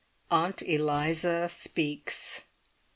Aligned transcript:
AUNT 0.31 0.63
ELIZA 0.63 1.47
SPEAKS. 1.47 2.41